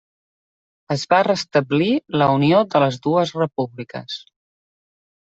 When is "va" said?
1.13-1.19